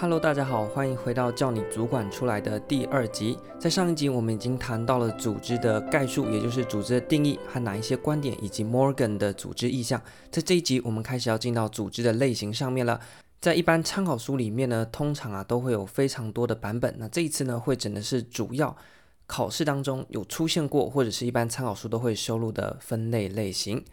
[0.00, 3.36] Hello，大家好，欢迎回到叫你主管出来的第二集。
[3.58, 10.00] 在上一集，我们已经谈到了组织的概述，也就是组织的定义和哪一些观点，以及 Morgan 的组织意向。
[10.30, 13.00] 在这一集，我们开始要进到组织的类型上面了。
[13.40, 16.94] 在一般参考书里面呢，通常啊都会有非常多的版本。
[16.96, 18.76] 那这一次呢，会整的是主要
[19.26, 23.84] 考试当中有出现过，或者是一般参考书都会收录的分类类型。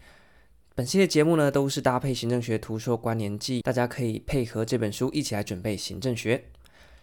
[0.76, 6.44] 本期的节目呢，都是搭配行政学图说关联记，大家可以配合这本书一起来准备行政学。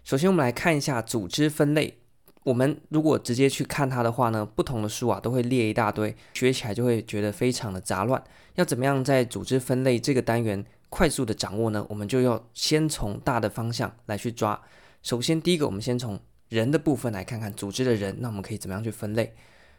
[0.04, 1.98] 首先，我们来看一下组织分类。
[2.44, 8.24] 我们如果直接去看它的话呢，不同的书啊都会列一大堆，学起来就会觉得非常的杂乱。
[8.54, 11.84] 要怎么样在组织分类这个单元快速的掌握呢？
[11.90, 14.62] 我们就要先从大的方向来去抓。
[15.02, 19.34] 首先，第一个，我们先从人的部分来看看组织的人，那我们可以怎么样去分类？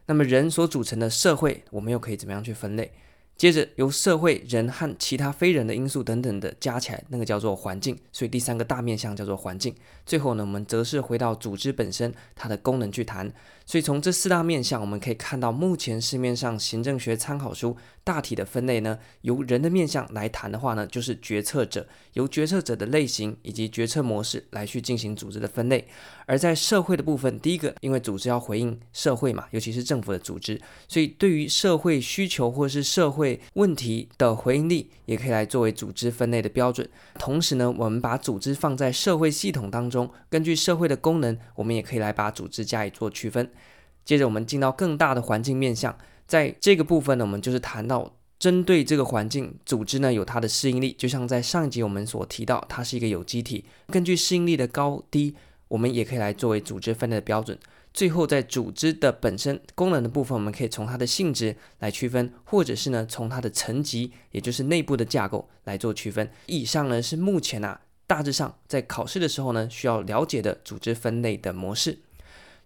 [0.07, 2.91] 那么人所组成的社会，我们又可以怎么样去分类？
[3.37, 7.99] 接着由社会人和其他非人的因素等等的加起来，那个叫做环境。
[8.13, 9.75] 所以第三个大面向叫做环境。
[10.07, 13.33] 最后呢，我们则是回到组织本身它的功能去谈。
[13.67, 25.89] 所以从这四大面向，我们可以看到目前市面上行政学参考书大体的分类呢，由人的面向来谈的话呢，就是决策者，由决策者的类型以及决策模式来去进行组织的分类。
[26.27, 36.87] 而在社会的部分，第一个，因为组织要回应社会嘛，尤其是政府的组织，所以对于社会需求或是社会对问题的回应力，也可以来作为组织分类的标准。
[37.19, 43.51] 同时呢，我们把组织放在社会系统当中，根据社会的功能，我们也可以来把组织加以做区分。
[44.05, 55.35] 接着我们进到更大的环境面向，在这个部分呢，我们就是谈到针对这个环境，组织呢有它的适应力，就像在上一集我们所提到，它是一个有机体，根据适应力的高低。
[55.69, 57.59] 我们也可以来作为组织分类的标准。
[57.95, 66.29] 最后，在组织的本身功能的部分，我们可以从它的性质来区分，或者是呢从它的层级，也就是内部的架构来做区分。
[66.47, 72.01] 以上呢是目前啊大致上在考试的时候呢需要了解的组织分类的模式。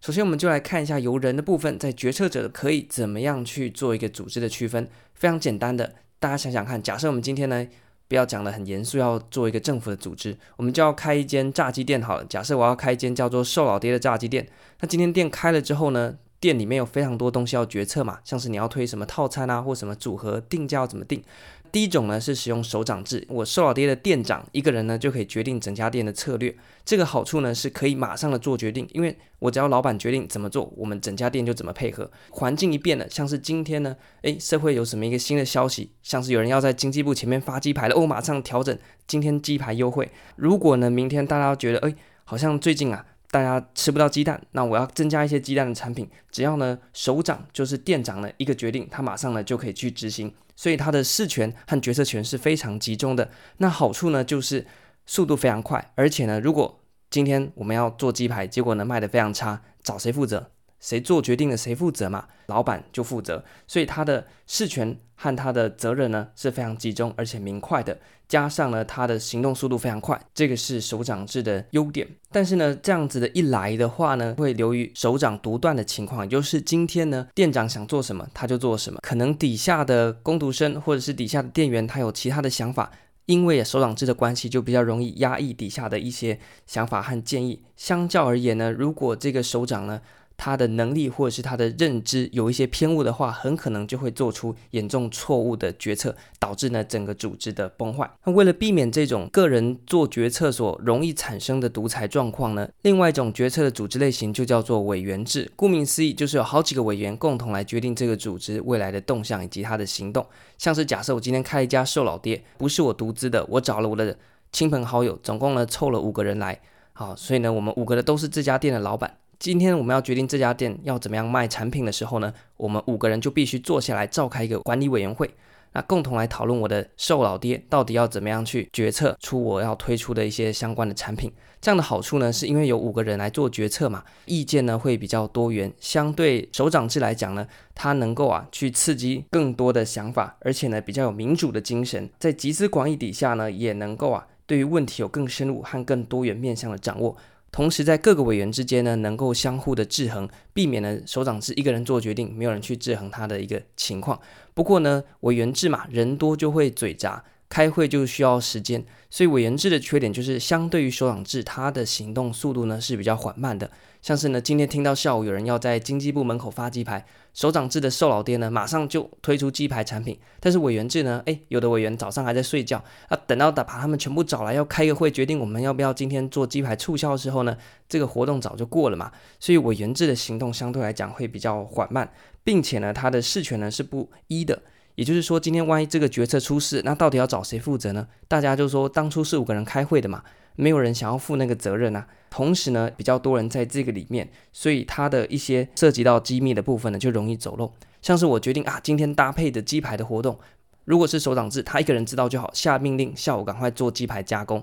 [0.01, 4.89] 首先，我们就来看一下由人的部分，在决策者可以怎么样去做一个组织的区分。
[5.13, 7.67] 非常简单的，大家想想看，假设我们今天呢。
[8.09, 12.25] 不要讲得很严肃，要做一个政府的组织，我们就要开一间炸鸡店好了。
[12.25, 14.49] 假设我要开一间叫做瘦老爹的炸鸡店，
[14.81, 21.23] 那今天店开了之后呢，店里面有非常多东西要决策嘛，像是你要推什么套餐啊，或什么组合定价要怎么定。
[21.71, 26.55] 第一种呢是使用首长制，我瘦老爹的店长一个人呢就可以决定整家店的策略。
[26.85, 32.11] 这个好处呢是可以马上的做决定，因为我只要老板决定怎么做，我们整家店就怎么配合。
[32.31, 38.77] 环境一变了，像是今天呢，诶，社会有什么一个新的消息，像是有人要在经济部前面发鸡排了，哦，马上调整
[39.07, 40.11] 今天鸡排优惠。
[40.37, 43.05] 如果呢明天大家觉得，诶，好像最近啊。
[43.31, 46.09] 大家吃不到鸡蛋，那我要增加一些鸡蛋的产品。
[46.31, 53.31] 只要呢，首长就是店长的一个决定，他马上呢就可以去执行，所以它的事权和决策权是非常集中的。
[53.59, 54.67] 那好处呢就是
[55.07, 60.51] 速度非常快，而且呢，如果今天我们要做鸡排，结果呢卖的非常差，找谁负责？
[60.81, 62.27] 谁做决定的谁负责嘛？
[62.47, 72.09] 老板就负责，所以他的事权和他的责任呢是非常集中而且明快的，加上呢他的行动速度非常快，这个是首长制的优点。
[72.31, 82.91] 但是呢，这样子的一来的话呢，会流于首长独断的情况，也就是今天呢店长想做什么他就做什么，可能底下的工读生或者是底下的店员他有其他的想法，
[83.27, 87.63] 因为首长制的关系就比较容易压抑底下的一些想法和建议。
[87.77, 90.01] 相较而言呢，如果这个首长呢，
[90.39, 98.09] 他的能力或者是他的认知有一些偏误的话，很可能就会做出严重错误的决策，导致呢整个组织的崩坏。
[98.25, 105.51] 那为了避免这种个人做决策所容易产生的独裁状况呢，另外一种决策的组织类型就叫做委员制。
[105.57, 110.25] 顾名思义，就是有好几个委员共同来决定这个组织未来的动向以及他的行动。
[110.57, 114.17] 像是假设我今天开了一家瘦老爹，不是我独资的，我找了我的
[114.53, 116.61] 亲朋好友，总共呢凑了五个人来，
[116.93, 119.19] 好，所以呢我们五个的都是这家店的老板。
[119.39, 125.31] 今天我们要决定这家店要怎么样卖产品的时候呢，我们五个人就必须坐下来召开一个管理委员会，
[125.75, 131.33] 那共同来讨论我的瘦老爹到底要怎么样去决策出我要推出的一些相关的产品。
[131.61, 137.47] 这样的好处呢，是因为有五个人来做决策嘛，意见呢会比较多元，相对首长制来讲呢，
[137.77, 147.17] 它能够啊去刺激更多的想法，而且呢比较有民主的精神，在集思广益底下呢，也能够啊对于问题有更深入和更多元面向的掌握。
[147.51, 154.21] 同时，在各个委员之间呢，能够相互的制衡，避免了首长是一个人做决定，没有人去制衡他的一个情况。
[154.55, 163.71] 不过呢，委员制嘛，人多就会嘴杂，开会就需要时间，所以委员制的缺点就是相对于首长制，它的行动速度呢是比较缓慢的。
[164.01, 167.05] 像是呢，今天听到下午有人要在经济部门口发鸡排，
[167.35, 177.57] 首长制的瘦老爹呢马上就推出鸡排产品，但是委员制呢，诶，有的委员早上还在睡觉啊，等到把他们全部找来要开个会，决定我们要不要今天做鸡排促销的时候呢，
[177.89, 179.11] 这个活动早就过了嘛，
[179.41, 182.09] 所以委员制的行动相对来讲会比较缓慢，
[182.45, 184.63] 并且呢，它的事权呢是不一的。
[184.99, 188.09] 也就是说，今天万一这个决策出事，那到底要找谁负责呢？
[188.27, 190.25] 大家就说当初是五个人开会的嘛，
[190.57, 192.05] 没有人想要负那个责任啊。
[192.31, 197.73] 同时呢，比较多人在这个里面，所以他的一些涉及到机密的部分呢，就容易走漏。
[198.03, 200.37] 像是我决定啊，今天搭配的鸡排的活动，
[200.85, 204.61] 如果是首长制，他一个人知道就好，下命令下午赶快做鸡排加工。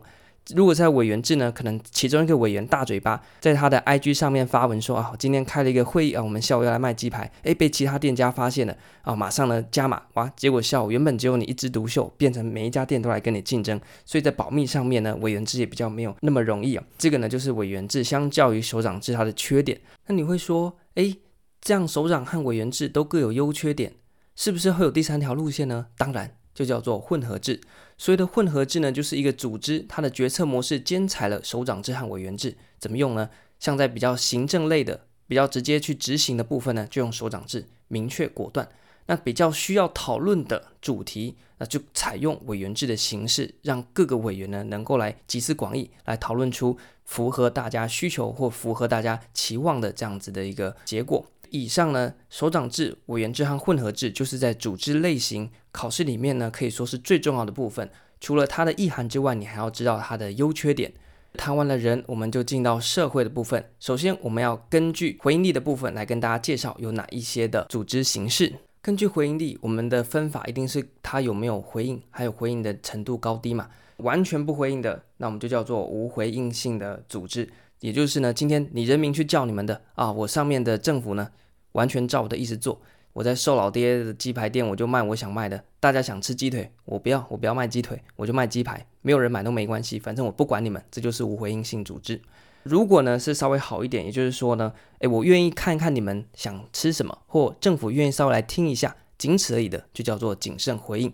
[0.53, 16.83] 如果在委员制呢，可能其中一个委员大嘴巴，在他的 IG 上面发文说啊，今天开了一个会议啊，我们下午要来卖鸡排，诶，被其他店家发现了啊，马上呢加码哇，结果下午原本只有你一枝独秀，变成每一家店都来跟你竞争，所以在保密上面呢，委员制也比较没有那么容易啊。
[16.97, 19.81] 这个呢就是委员制相较于首长制它的缺点。
[20.05, 21.17] 那你会说，诶，
[21.59, 23.93] 这样首长和委员制都各有优缺点，
[24.35, 25.87] 是不是会有第三条路线呢？
[25.97, 26.35] 当然。
[26.55, 27.59] 就叫做混合制。
[27.97, 32.57] 所谓的混合制呢，就是一个组织它的决策模式兼采了首长制和委员制。
[32.77, 33.29] 怎么用呢？
[33.59, 38.67] 像在比较行政类的、比较直接去执行的部分呢，就用首长制，明确果断。
[39.07, 51.25] 那比较需要讨论的主题，那就采用委员制的形式，让各个委员呢能够来集思广益，来讨论出符合大家需求或符合大家期望的这样子的一个结果。
[51.51, 57.89] 以上呢，首长制、委员制和混合制，就是在组织类型考试里面呢，可以说是最重要的部分。
[58.21, 60.93] 除了它的意涵之外，你还要知道它的优缺点。
[61.33, 63.61] 谈完了人，我们就进到社会的部分。
[63.81, 68.53] 首先，我们要根据回应力的部分来跟大家介绍有哪一些的组织形式。
[68.81, 73.67] 根据回应力，我们的分法一定是它有没有回应，还有回应的程度高低嘛。
[73.97, 77.49] 完全不回应的，那我们就叫做无回应性的组织。
[77.81, 81.29] 也就是呢，今天你人民去叫你们的啊，我上面的政府呢，
[81.73, 82.79] 完全照我的意思做。
[83.15, 85.63] 我在瘦老爹的鸡排店，我就卖我想卖的。
[85.79, 88.85] 大家想吃鸡腿，我不要，我不要卖鸡腿，我就卖鸡排。
[89.01, 90.83] 没有人买都没关系，反正我不管你们。
[90.91, 92.19] 这就是无回应性组织。
[92.63, 101.13] 如果呢是稍微好一点，也就是说呢，诶，我愿意看一看你们想吃什么，或政府愿意稍微来听一下，仅此而已的，就叫做谨慎回应。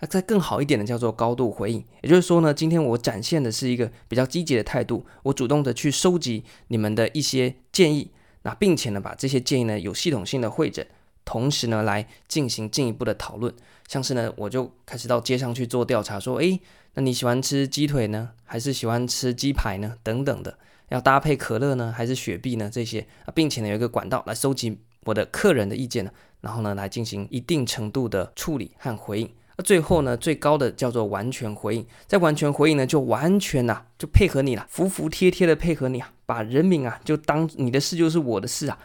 [0.00, 1.84] 那再更好一点的叫做高度回应。
[2.00, 8.10] 也就是说呢，今天我展现的是一个比较积极的态度，我主动的去收集你们的一些建议。
[8.42, 10.86] 那并且呢，把这些建议呢有系统性的会诊，
[11.26, 13.52] 同时呢来进行进一步的讨论。
[13.86, 16.58] 像是呢，我就开始到街上去做调查，说，诶，
[16.94, 19.96] 那你喜欢吃鸡腿呢，还是喜欢吃鸡排呢？
[20.02, 20.58] 等等的，
[20.88, 22.68] 要搭配可乐呢，还是雪碧呢？
[22.72, 29.30] 这些啊，并且呢有一个管道来收集我的客人的意见呢，然后呢来进行一定程度的处理和回应。
[29.56, 38.76] 那最后呢，最高的叫做完全回应，在完全回应呢，就完全呐、啊，就配合你了，服服帖帖的配合你啊，把人民啊，就当你的事就是我的事啊。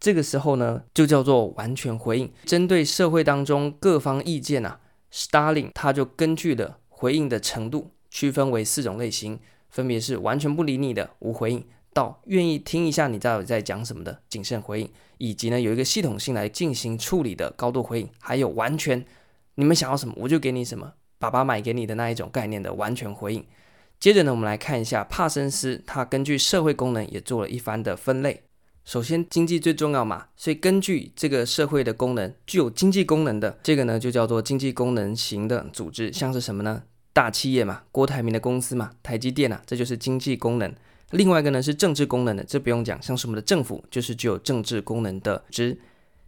[0.00, 2.32] 这个时候呢，就叫做完全回应。
[2.46, 4.80] 针对社会当中各方意见啊
[5.12, 9.38] ，Stalin 他就根据的回应的程度，区分为四种类型，
[9.68, 19.04] 分别是完全不理你的无回应，到愿意听一下你到底在讲什么的谨慎回应，以及呢有一个系统性来进行处理的高度回应，还有完全。
[19.56, 20.94] 你们想要什么，我就给你什么。
[21.18, 23.44] 爸爸买给你的那一种概念的完全回应。
[23.98, 28.42] 接着呢，我们来看一下帕森斯，他根据社会功能也做了一番的分类。
[28.90, 36.12] 首先，经济最重要嘛，所以根据这个社会的功能，具有经济功能的这个呢，就叫做经济功能型的组织。
[36.12, 36.82] 像是什么呢？
[37.12, 40.74] 大企业嘛，郭台铭的公司嘛，台积电啊，这就是经济功能。
[41.12, 45.78] 另外一个呢是政治功能的，这不用讲，像是我们的政府就是具有政治功能的组织。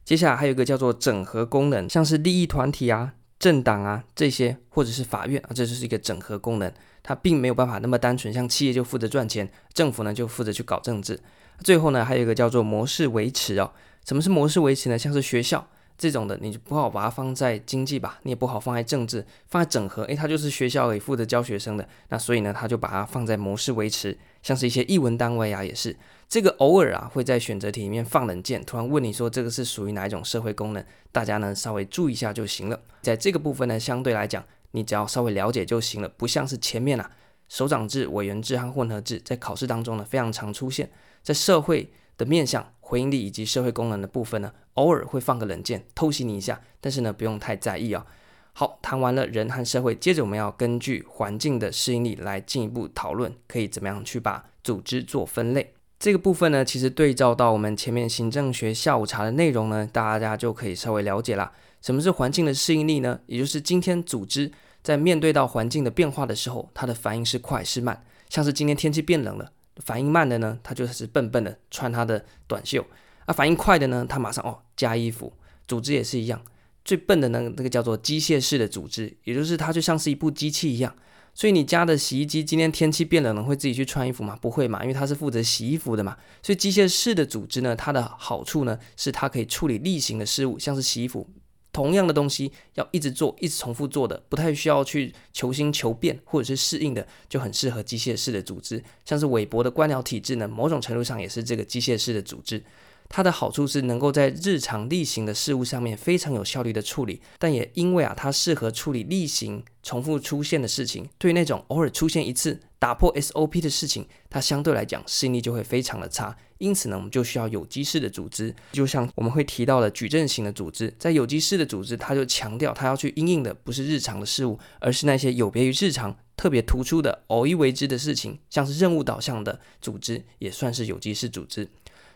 [0.04, 3.14] 接下来还有一个叫做整合功能，像是利益团体啊。
[3.40, 11.18] 政党啊，这些或者是法院啊，这就是一个整合功能，它并没有办法那么单纯，像企业就负责赚钱，政府呢就负责去搞政治。
[11.60, 13.70] 最后呢，还有一个叫做模式维持哦。
[14.04, 14.98] 什么是模式维持呢？
[14.98, 15.66] 像是学校
[15.96, 24.18] 这种的，你就不好把它放在经济吧，你也不好放在政治，放在整合，诶，它就是学校也负责教学生的，那所以呢，他就把它放在模式维持。
[24.42, 25.96] 像是一些艺文单位啊，也是
[26.28, 32.80] 这个偶尔啊会在选择题里面放冷箭，突然问你说这个是属于哪一种社会功能，大家呢稍微注意一下就行了。
[33.02, 34.42] 在这个部分呢，相对来讲
[34.72, 37.08] 你只要稍微了解就行了，不像是前面啊
[37.52, 40.90] 首长制、委员制和混合制在考试当中呢非常常出现，
[41.22, 48.06] 在社会的面向、回应力以及社会功能的部分呢，偶尔会放个冷箭偷袭你一下，但是呢不用太在意啊、
[48.54, 55.74] 好，谈完了人和社会，接着我们要根据环境的适应力来进一步讨论，可以怎么样去把组织做分类。
[55.98, 61.52] 这个部分呢，其实对照到我们前面行政学下午茶的内容呢，大家就可以稍微了解啦。
[61.82, 63.20] 什么是环境的适应力呢？
[63.26, 64.50] 也就是今天组织
[64.82, 68.04] 在面对到环境的变化的时候，它的反应是快是慢。
[68.28, 72.82] 像是今天天气变冷了，反应慢的呢，它就是笨笨的穿它的短袖；
[73.26, 75.32] 啊，反应快的呢，它马上哦加衣服。
[75.68, 76.42] 组织也是一样，
[76.84, 80.94] 最笨的呢，那个叫做机械式的组织，也就是它就像是一部机器一样。
[81.34, 84.36] 所以你家的洗衣机今天天气变冷了，会自己去穿衣服吗？
[84.42, 86.16] 不会嘛，因为它是负责洗衣服的嘛。
[86.42, 91.26] 所以机械式的组织呢，它的好处呢，是它可以处理例行的事物，像是洗衣服，
[91.72, 98.82] 同样的东西要一直做，一直重复做的，不太需要去求新求变或者是适应的，就很适合机械式的组织。
[99.04, 102.62] 像是韦伯的官僚体制呢，某种程度上也是这个机械式的组织。
[103.08, 116.34] 它的好处是能够在日常例行的事物上面非常有效率的处理，但也因为啊，它适合处理例行重复出现的事情，对于那种偶尔出现一次打破 SOP 的事情，它相对来讲适应力就会非常的差。
[116.62, 131.68] 因此呢，我们就需要有机式的组织，就像我们会提到的矩阵型的组织，在有机式的组织，它就强调它要去应应的不是日常的事物，而是那些有别于日常、特别突出的偶一为之的事情，像是任务导向的组织，也算是有机式组织。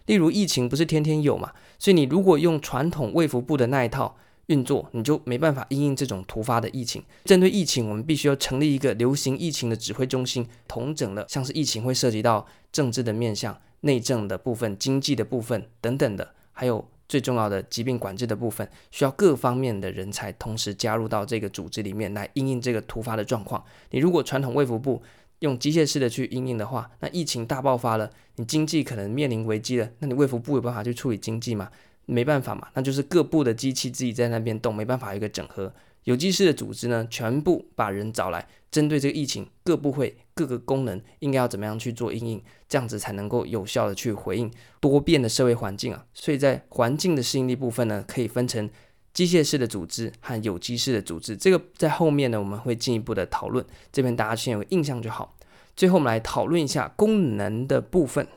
[0.07, 7.03] 例如疫情不是天天有嘛，所以你如果用传统卫福部的那一套运作，你就没办法应应这种突发的疫情。
[7.25, 23.62] 针对疫情，我们必须要成立一个流行疫情的指挥中心，统整了像是疫情会涉及到政治的面向、内政的部分、经济的部分等等的，还有最重要的疾病管制的部分，需要各方面的人才同时加入到这个组织里面来因应这个突发的状况。
[23.90, 25.02] 你如果传统卫福部，
[25.40, 31.71] 用机械式的去因应的话，那疫情大爆发了，你经济可能面临危机了，那你卫福部有办法去处理经济吗？
[32.06, 35.73] 没办法嘛，那就是各部的机器自己在那边动，没办法有一个整合。
[36.07, 46.07] 有机式的组织呢，全部把人找来，针对这个疫情，各部会各个功能应该要怎么样去做应应，这样子才能够有效的去回应多变的社会环境啊。
[46.15, 48.69] 所以在环境的适应力部分呢，可以分成。
[49.13, 53.65] 机械式的组织和有机式的组织，这个在后面呢，我们会进一步的讨论。
[53.91, 55.35] 这边大家先有个印象就好。
[55.75, 58.29] 最后我们来讨论一下功能的部分。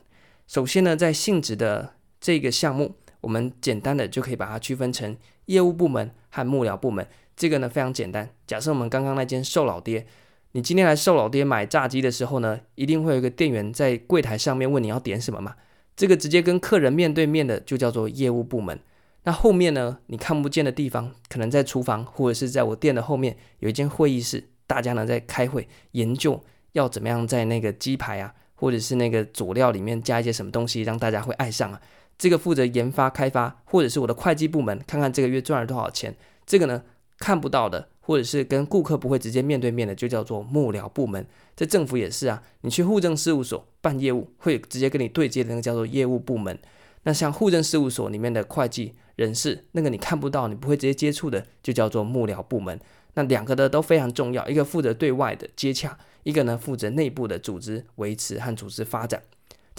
[0.46, 7.06] 首先呢，在性质的这个项目，我们简单的就可以把它区分成业务部门和幕僚部门。
[7.36, 8.28] 这个呢非常简单。
[8.46, 10.06] 假设我们刚刚那间瘦老爹，
[10.52, 15.54] 你今天来瘦老爹买炸鸡的时候呢，一定会有一个店员在柜台上面问你要点什么嘛？
[15.96, 18.80] 这个直接跟客人面对面的就叫做业务部门。
[19.24, 19.98] 那后面呢？
[20.06, 31.80] 你看不见的地方，可能在厨房，或者是在我店的后面有一间会议室，大家呢在开会研究要怎么样在那个鸡排啊，或者是那个佐料里面加一些什么东西，让大家会爱上啊。
[32.20, 36.14] 这个负责研发开发，或者是我的会计部门，看看这个月赚了多少钱。
[36.44, 36.82] 这个呢
[37.16, 41.26] 看不到的，或者是跟顾客不会直接面对面的，就叫做幕僚部门。
[41.56, 46.58] 在政府也是啊，你去户政事务所办业务，会直接跟你对接的那个叫做业务部门。
[47.04, 48.94] 那像户政事务所里面的会计。
[49.16, 52.80] 人事那个你看不到，你不会直接接触的，就叫做幕僚部门。
[53.12, 59.22] 那两个的都非常重要，一个负责对外的接洽，一个呢负责内部的组织维持和组织发展。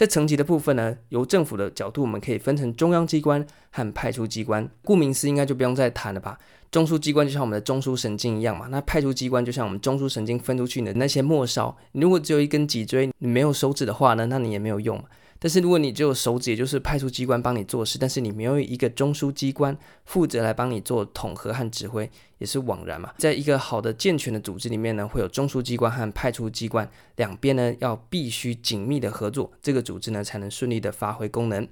[0.02, 4.68] 在层级的部分呢，由政府的角度，我们可以分成中央机关和派出机关。
[4.84, 6.40] 顾名思义，应该就不用再谈了吧？
[6.72, 11.78] 中枢机关就像我们的中枢神经一样嘛，那派出机关就像我们中枢神经分出去的那些末梢。
[11.92, 15.00] 你如果只有一根脊椎，你没有手指的话呢，那你也没有用。
[15.44, 22.08] 但是如果你只有手指，也就是派出机关帮你做事，但是你没有一个中枢机关负责来帮你做统合和指挥，
[22.38, 23.12] 也是枉然嘛。
[23.18, 31.68] 在一个好的健全的组织里面呢，会有中枢机关和派出机关两边呢要必须紧密的合作，这个组织呢才能顺利的发挥功能。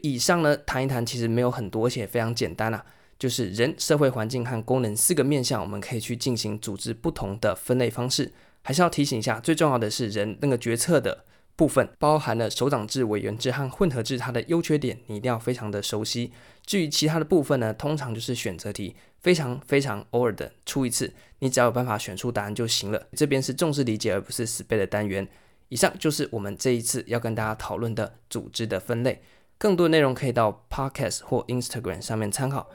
[0.00, 2.84] 以上呢谈一谈，其实没有很多，而且非常简单啊，
[3.20, 8.32] 就是人、社会环境和功能四个面向，我们可以去进行组织不同的分类方式。
[8.62, 11.24] 还是要提醒一下，最重要的是人那个决策的。
[11.54, 16.32] 部分包含了首长制、委员制和混合制，它的优缺点你一定要非常的熟悉。
[16.64, 23.06] 至于其他的部分呢，通常就是选择题，非常非常偶尔的出一次，你只要有办法选出答案就行了。
[23.12, 25.26] 这边是重视理解而不是死背的单元。
[25.68, 29.22] 以上就是我们这一次要跟大家讨论的组织的分类。
[29.58, 32.68] 更多内容可以到 Podcast 或 Instagram 上面参考。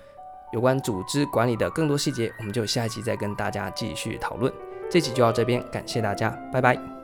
[0.53, 4.51] 有关组织管理的更多细节，我们就下一集再跟大家继续讨论。
[4.89, 6.96] 这期就到这边，感谢大家，拜拜。